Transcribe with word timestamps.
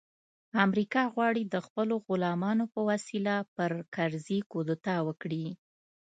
امریکا 0.65 1.03
غواړي 1.13 1.43
د 1.47 1.55
خپلو 1.65 1.95
غلامانو 2.07 2.65
په 2.73 2.79
وسیله 2.89 3.35
پر 3.55 3.71
کرزي 3.95 4.39
کودتا 4.51 4.95
وکړي 5.07 5.45